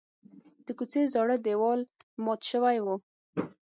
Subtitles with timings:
[0.65, 1.79] د کوڅې زاړه دیوال
[2.23, 2.87] مات شوی و.